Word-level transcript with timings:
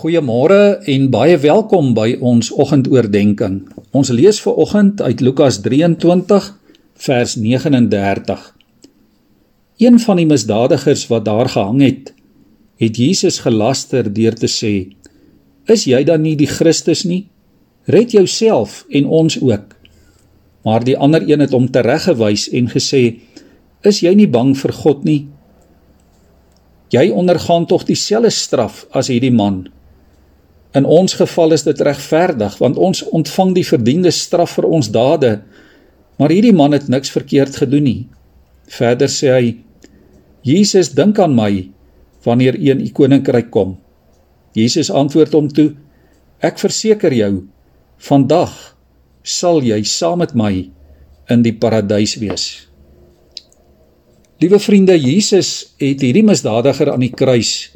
Goeiemôre 0.00 0.78
en 0.88 1.02
baie 1.12 1.34
welkom 1.36 1.90
by 1.92 2.14
ons 2.24 2.48
oggendoordenkings. 2.56 3.66
Ons 3.92 4.08
lees 4.16 4.38
vir 4.40 4.60
oggend 4.62 5.00
uit 5.04 5.20
Lukas 5.20 5.58
23 5.60 6.44
vers 7.04 7.34
39. 7.36 8.46
Een 9.84 9.98
van 10.00 10.16
die 10.16 10.24
misdadigers 10.30 11.02
wat 11.10 11.26
daar 11.26 11.50
gehang 11.52 11.82
het, 11.84 12.14
het 12.80 12.96
Jesus 12.96 13.42
gelaster 13.44 14.08
deur 14.08 14.38
te 14.40 14.48
sê: 14.48 14.72
"Is 15.68 15.84
jy 15.84 16.00
dan 16.08 16.22
nie 16.24 16.32
die 16.36 16.48
Christus 16.48 17.04
nie? 17.04 17.26
Red 17.84 18.12
jouself 18.16 18.86
en 18.88 19.04
ons 19.04 19.36
ook." 19.42 19.76
Maar 20.64 20.84
die 20.84 20.96
ander 20.96 21.28
een 21.28 21.44
het 21.44 21.52
hom 21.52 21.68
tereggewys 21.68 22.48
en 22.48 22.72
gesê: 22.72 23.20
"Is 23.84 24.00
jy 24.00 24.14
nie 24.14 24.28
bang 24.28 24.56
vir 24.56 24.72
God 24.72 25.04
nie? 25.04 25.28
Jy 26.88 27.10
ondergaan 27.10 27.66
tog 27.66 27.84
dieselfde 27.84 28.30
straf 28.30 28.86
as 28.92 29.12
hierdie 29.12 29.32
man." 29.32 29.68
In 30.76 30.86
ons 30.86 31.14
geval 31.18 31.56
is 31.56 31.64
dit 31.66 31.80
regverdig 31.82 32.56
want 32.62 32.78
ons 32.78 33.02
ontvang 33.10 33.54
die 33.56 33.66
verdiende 33.66 34.12
straf 34.14 34.54
vir 34.58 34.68
ons 34.70 34.90
dade. 34.94 35.40
Maar 36.18 36.34
hierdie 36.34 36.54
man 36.54 36.76
het 36.76 36.88
niks 36.88 37.10
verkeerd 37.10 37.56
gedoen 37.58 37.86
nie. 37.88 38.00
Verder 38.70 39.10
sê 39.10 39.34
hy: 39.34 39.54
Jesus 40.46 40.92
dink 40.94 41.18
aan 41.18 41.34
my 41.34 41.68
wanneer 42.24 42.56
u 42.56 42.70
in 42.70 42.84
u 42.84 42.90
koninkryk 42.94 43.50
kom. 43.50 43.78
Jesus 44.54 44.90
antwoord 44.90 45.34
hom 45.34 45.48
toe: 45.50 45.72
Ek 46.40 46.58
verseker 46.58 47.12
jou, 47.12 47.46
vandag 47.98 48.54
sal 49.22 49.60
jy 49.64 49.82
saam 49.84 50.22
met 50.22 50.34
my 50.34 50.70
in 51.30 51.42
die 51.44 51.52
paradys 51.52 52.16
wees. 52.22 52.46
Liewe 54.40 54.58
vriende, 54.62 54.96
Jesus 54.96 55.74
het 55.82 56.00
hierdie 56.00 56.24
misdadiger 56.24 56.94
aan 56.94 57.04
die 57.04 57.12
kruis 57.12 57.74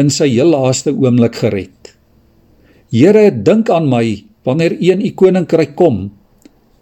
in 0.00 0.08
sy 0.08 0.30
heel 0.30 0.54
laaste 0.54 0.94
oomblik 0.94 1.36
gered. 1.42 1.89
Here, 2.90 3.30
dink 3.30 3.70
aan 3.70 3.86
my 3.86 4.18
wanneer 4.42 4.74
U 4.74 4.86
in 4.90 5.02
U 5.06 5.10
koninkryk 5.14 5.76
kom, 5.78 6.08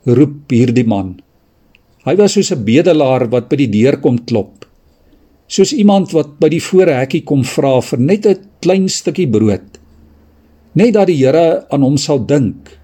roep 0.09 0.49
hierdie 0.49 0.87
man. 0.89 1.19
Hy 2.09 2.15
was 2.17 2.33
soos 2.33 2.49
'n 2.53 2.65
bedelaar 2.65 3.29
wat 3.29 3.51
by 3.51 3.57
die 3.61 3.69
deur 3.69 4.01
kom 4.01 4.17
klop. 4.25 4.65
Soos 5.49 5.73
iemand 5.77 6.13
wat 6.17 6.41
by 6.41 6.49
die 6.49 6.65
voorhekkie 6.65 7.25
kom 7.29 7.45
vra 7.45 7.81
vir 7.81 8.01
net 8.01 8.25
'n 8.27 8.41
klein 8.63 8.89
stukkie 8.89 9.29
brood. 9.29 9.69
Net 10.75 10.95
dat 10.95 11.09
die 11.09 11.21
Here 11.21 11.67
aan 11.71 11.83
hom 11.83 11.99
sal 11.99 12.25
dink. 12.25 12.79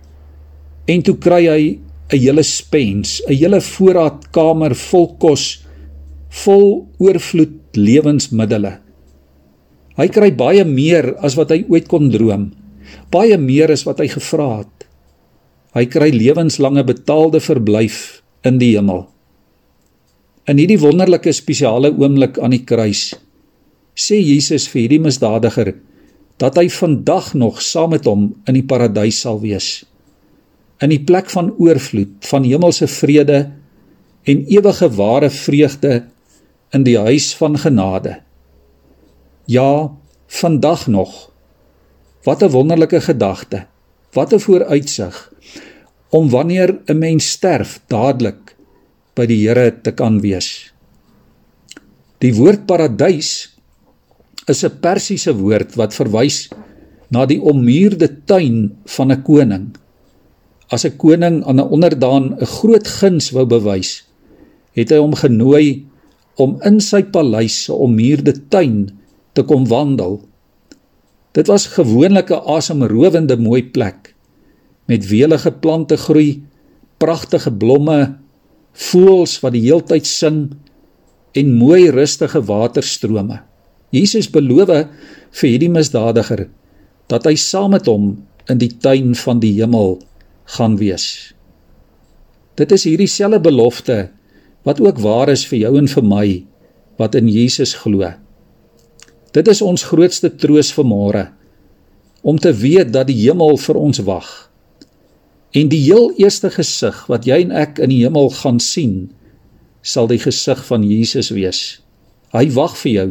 En 0.86 1.02
toe 1.02 1.16
kry 1.16 1.46
hy 1.48 1.78
'n 2.12 2.20
hele 2.20 2.42
spens, 2.42 3.22
'n 3.26 3.32
hele 3.32 3.60
voorraadkamer 3.60 4.74
vol 4.74 5.16
kos, 5.16 5.64
vol 6.28 6.88
oorvloed 6.98 7.72
lewensmiddels. 7.72 8.80
Hy 9.96 10.08
kry 10.08 10.30
baie 10.30 10.64
meer 10.64 11.16
as 11.24 11.36
wat 11.36 11.50
hy 11.50 11.64
ooit 11.68 11.88
kon 11.88 12.10
droom 12.10 12.52
baie 13.12 13.38
meer 13.38 13.72
as 13.74 13.84
wat 13.88 14.02
hy 14.02 14.08
gevra 14.12 14.50
het. 14.62 14.86
Hy 15.74 15.86
kry 15.90 16.10
lewenslange 16.14 16.84
betaalde 16.86 17.40
verblyf 17.42 18.22
in 18.46 18.60
die 18.60 18.74
hemel. 18.76 19.06
In 20.44 20.60
hierdie 20.60 20.80
wonderlike 20.80 21.32
spesiale 21.32 21.90
oomblik 21.94 22.38
aan 22.38 22.52
die 22.52 22.64
kruis 22.68 23.14
sê 23.94 24.18
Jesus 24.18 24.66
vir 24.68 24.84
hierdie 24.84 25.02
misdadiger 25.02 25.70
dat 26.42 26.58
hy 26.58 26.66
vandag 26.72 27.32
nog 27.38 27.60
saam 27.62 27.94
met 27.94 28.06
hom 28.10 28.32
in 28.48 28.58
die 28.58 28.66
paradys 28.66 29.20
sal 29.22 29.38
wees. 29.42 29.84
In 30.82 30.90
die 30.90 31.00
plek 31.06 31.30
van 31.30 31.52
oorvloed, 31.62 32.18
van 32.26 32.44
hemelse 32.44 32.88
vrede 32.90 33.38
en 34.26 34.42
ewige 34.50 34.88
ware 34.98 35.30
vreugde 35.30 36.02
in 36.74 36.84
die 36.84 36.98
huis 36.98 37.30
van 37.38 37.56
genade. 37.60 38.18
Ja, 39.46 39.94
vandag 40.26 40.88
nog 40.90 41.30
Wat 42.24 42.42
'n 42.42 42.50
wonderlike 42.50 43.00
gedagte. 43.00 43.66
Wat 44.12 44.32
'n 44.32 44.40
vooruitsig 44.40 45.32
om 46.08 46.30
wanneer 46.30 46.80
'n 46.86 46.98
mens 46.98 47.30
sterf 47.30 47.80
dadelik 47.86 48.56
by 49.14 49.26
die 49.26 49.48
Here 49.48 49.80
te 49.82 49.92
kan 49.92 50.20
wees. 50.20 50.72
Die 52.18 52.34
woord 52.34 52.66
paradys 52.66 53.58
is 54.46 54.64
'n 54.64 54.78
persiese 54.80 55.36
woord 55.36 55.74
wat 55.74 55.94
verwys 55.94 56.48
na 57.08 57.26
die 57.26 57.40
ommuurde 57.40 58.08
tuin 58.24 58.76
van 58.84 59.12
'n 59.12 59.22
koning. 59.22 59.66
As 60.68 60.84
'n 60.84 60.96
koning 60.96 61.44
aan 61.44 61.60
'n 61.60 61.68
onderdaan 61.68 62.24
'n 62.40 62.46
groot 62.46 62.88
guns 62.88 63.30
wou 63.30 63.46
bewys, 63.46 64.04
het 64.72 64.90
hy 64.90 64.96
hom 64.96 65.14
genooi 65.14 65.86
om 66.36 66.58
in 66.62 66.80
sy 66.80 67.02
paleis 67.02 67.64
se 67.64 67.72
ommuurde 67.72 68.48
tuin 68.48 68.90
te 69.32 69.42
kom 69.42 69.68
wandel 69.68 70.22
Dit 71.34 71.50
was 71.50 71.66
gewoonlik 71.66 72.30
'n 72.30 72.46
asemrowende 72.46 73.36
mooi 73.36 73.64
plek 73.64 74.14
met 74.86 75.08
welige 75.08 75.50
plante 75.50 75.96
groei, 75.96 76.42
pragtige 76.96 77.52
blomme, 77.52 78.16
voëls 78.72 79.40
wat 79.40 79.52
die 79.52 79.64
heeltyd 79.66 80.06
sing 80.06 80.52
en 81.32 81.56
mooi 81.56 81.90
rustige 81.90 82.42
waterstrome. 82.42 83.40
Jesus 83.90 84.30
beloof 84.30 84.70
vir 85.30 85.48
hierdie 85.48 85.70
misdadiger 85.70 86.48
dat 87.06 87.24
hy 87.24 87.34
saam 87.34 87.70
met 87.70 87.86
hom 87.86 88.26
in 88.50 88.58
die 88.58 88.70
tuin 88.78 89.14
van 89.14 89.40
die 89.40 89.54
hemel 89.60 89.98
gaan 90.56 90.76
wees. 90.76 91.34
Dit 92.54 92.72
is 92.72 92.84
hierdie 92.84 93.10
selfde 93.10 93.40
belofte 93.40 94.10
wat 94.62 94.80
ook 94.80 94.98
waar 94.98 95.28
is 95.28 95.46
vir 95.46 95.58
jou 95.58 95.78
en 95.78 95.88
vir 95.88 96.04
my 96.04 96.26
wat 96.98 97.14
in 97.14 97.28
Jesus 97.28 97.74
glo. 97.74 98.12
Dit 99.34 99.50
is 99.50 99.62
ons 99.66 99.82
grootste 99.90 100.30
troos 100.30 100.70
vir 100.76 100.86
môre 100.86 101.24
om 102.24 102.38
te 102.40 102.54
weet 102.56 102.92
dat 102.94 103.10
die 103.10 103.18
hemel 103.26 103.58
vir 103.60 103.76
ons 103.76 103.98
wag. 104.06 104.28
En 105.52 105.68
die 105.68 105.82
heel 105.84 106.08
eerste 106.16 106.48
gesig 106.54 107.02
wat 107.10 107.26
jy 107.28 107.42
en 107.44 107.52
ek 107.52 107.80
in 107.84 107.92
die 107.92 108.00
hemel 108.06 108.30
gaan 108.32 108.60
sien, 108.62 109.10
sal 109.84 110.08
die 110.08 110.20
gesig 110.22 110.62
van 110.70 110.86
Jesus 110.86 111.28
wees. 111.34 111.60
Hy 112.32 112.46
wag 112.56 112.78
vir 112.80 112.92
jou. 112.94 113.08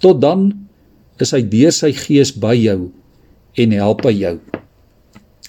Tot 0.00 0.20
dan 0.22 0.52
is 1.20 1.34
hy 1.34 1.42
deur 1.42 1.74
sy 1.74 1.90
gees 1.96 2.30
by 2.30 2.54
jou 2.54 2.92
en 3.58 3.74
help 3.80 4.06
hy 4.06 4.14
jou. 4.20 4.36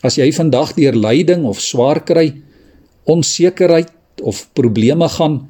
As 0.02 0.18
jy 0.18 0.32
vandag 0.34 0.74
deur 0.80 0.98
lyding 0.98 1.46
of 1.46 1.62
swaar 1.62 2.02
kry, 2.08 2.32
onsekerheid 3.06 4.24
of 4.26 4.48
probleme 4.58 5.08
gaan, 5.14 5.44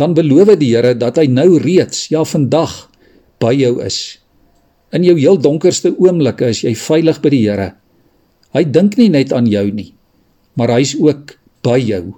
dan 0.00 0.16
beloof 0.16 0.54
die 0.56 0.72
Here 0.72 0.94
dat 0.96 1.20
hy 1.20 1.28
nou 1.28 1.60
reeds, 1.60 2.08
ja 2.10 2.24
vandag 2.24 2.88
by 3.42 3.52
jou 3.58 3.80
is. 3.82 3.98
In 4.94 5.04
jou 5.06 5.16
heel 5.18 5.38
donkerste 5.40 5.92
oomblikke 5.96 6.50
is 6.52 6.62
jy 6.62 6.74
veilig 6.78 7.18
by 7.24 7.32
die 7.32 7.42
Here. 7.46 7.68
Hy 8.52 8.64
dink 8.68 8.98
nie 9.00 9.08
net 9.12 9.32
aan 9.32 9.48
jou 9.48 9.64
nie, 9.72 9.94
maar 10.54 10.74
hy's 10.76 10.92
ook 11.00 11.34
by 11.64 11.78
jou. 11.80 12.12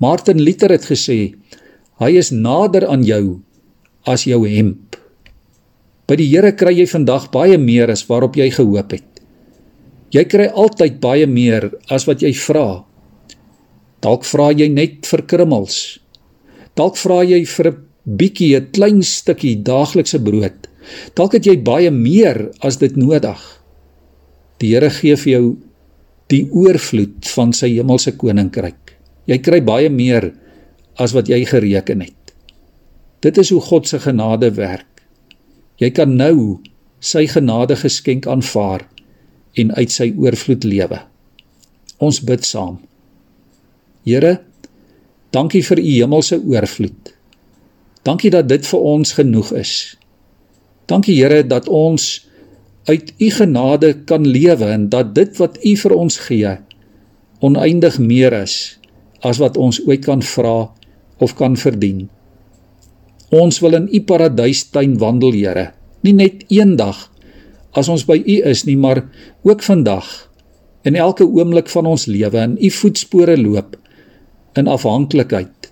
Martin 0.00 0.40
Luther 0.40 0.72
het 0.72 0.86
gesê, 0.88 1.34
hy 2.00 2.10
is 2.16 2.30
nader 2.32 2.86
aan 2.88 3.02
jou 3.04 3.40
as 4.08 4.24
jou 4.24 4.44
hemp. 4.46 4.96
By 6.08 6.16
die 6.16 6.30
Here 6.30 6.54
kry 6.56 6.72
jy 6.78 6.86
vandag 6.90 7.28
baie 7.34 7.58
meer 7.58 7.90
as 7.92 8.06
waarop 8.08 8.38
jy 8.38 8.48
gehoop 8.54 8.94
het. 8.96 9.06
Jy 10.10 10.24
kry 10.26 10.48
altyd 10.48 10.98
baie 11.02 11.26
meer 11.30 11.68
as 11.90 12.06
wat 12.08 12.22
jy 12.24 12.32
vra. 12.34 12.82
Dalk 14.02 14.24
vra 14.26 14.48
jy 14.56 14.70
net 14.72 15.06
vir 15.06 15.22
krummels. 15.28 16.00
Dalk 16.78 16.96
vra 16.98 17.20
jy 17.26 17.44
vir 17.44 17.70
'n 17.70 17.89
bietjie 18.04 18.56
'n 18.56 18.70
klein 18.72 19.02
stukkie 19.02 19.62
daaglikse 19.62 20.18
brood. 20.18 20.68
Dalk 21.14 21.32
het 21.32 21.46
jy 21.46 21.56
baie 21.62 21.90
meer 21.90 22.50
as 22.60 22.76
dit 22.76 22.96
nodig. 22.96 23.40
Die 24.58 24.74
Here 24.74 24.90
gee 24.90 25.16
vir 25.16 25.32
jou 25.32 25.56
die 26.28 26.46
oorvloed 26.50 27.26
van 27.34 27.52
sy 27.52 27.68
hemelse 27.74 28.12
koninkryk. 28.16 28.96
Jy 29.26 29.38
kry 29.38 29.60
baie 29.60 29.90
meer 29.90 30.32
as 30.96 31.12
wat 31.12 31.28
jy 31.28 31.44
gereken 31.44 32.00
het. 32.00 32.34
Dit 33.20 33.38
is 33.38 33.50
hoe 33.50 33.60
God 33.60 33.88
se 33.88 33.98
genade 33.98 34.50
werk. 34.56 35.02
Jy 35.78 35.90
kan 35.90 36.16
nou 36.16 36.60
sy 37.00 37.26
genade 37.26 37.76
geskenk 37.76 38.26
aanvaar 38.26 38.86
en 39.56 39.72
uit 39.76 39.90
sy 39.90 40.10
oorvloed 40.16 40.64
lewe. 40.64 41.00
Ons 41.98 42.20
bid 42.24 42.44
saam. 42.44 42.78
Here, 44.04 44.40
dankie 45.32 45.62
vir 45.62 45.78
u 45.78 45.88
hemelse 46.00 46.40
oorvloed. 46.40 47.19
Dankie 48.02 48.30
dat 48.32 48.48
dit 48.48 48.64
vir 48.64 48.80
ons 48.80 49.12
genoeg 49.12 49.52
is. 49.60 49.74
Dankie 50.88 51.18
Here 51.18 51.42
dat 51.46 51.68
ons 51.68 52.26
uit 52.88 53.12
u 53.20 53.28
genade 53.30 53.92
kan 54.08 54.24
lewe 54.26 54.70
en 54.72 54.88
dat 54.88 55.14
dit 55.14 55.36
wat 55.36 55.58
u 55.64 55.76
vir 55.76 55.94
ons 55.94 56.16
gee 56.26 56.56
oneindig 57.40 57.98
meer 57.98 58.34
is 58.36 58.54
as 59.24 59.38
wat 59.40 59.56
ons 59.60 59.80
ooit 59.86 60.04
kan 60.04 60.22
vra 60.24 60.70
of 61.20 61.34
kan 61.36 61.56
verdien. 61.60 62.08
Ons 63.30 63.60
wil 63.60 63.76
in 63.76 63.86
u 63.92 64.00
paradystuin 64.04 64.96
wandel, 64.98 65.36
Here, 65.36 65.70
nie 66.00 66.16
net 66.16 66.44
eendag 66.48 67.06
as 67.76 67.88
ons 67.92 68.06
by 68.08 68.16
u 68.18 68.36
is 68.50 68.64
nie, 68.66 68.76
maar 68.80 69.04
ook 69.46 69.62
vandag 69.62 70.08
in 70.88 70.96
elke 70.96 71.26
oomblik 71.28 71.68
van 71.68 71.86
ons 71.86 72.08
lewe 72.08 72.40
in 72.40 72.56
u 72.56 72.70
voetspore 72.72 73.36
loop 73.38 73.76
in 74.58 74.66
afhanklikheid, 74.66 75.68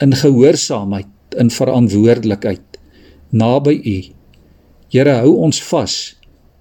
in 0.00 0.14
gehoorsaamheid 0.16 1.11
in 1.34 1.50
verantwoordelikheid 1.50 2.78
naby 3.30 3.74
U. 3.84 3.98
Here 4.92 5.16
hou 5.22 5.36
ons 5.46 5.62
vas 5.70 5.96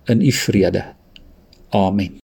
in 0.08 0.22
u 0.24 0.32
vrede. 0.32 0.84
Amen. 1.76 2.20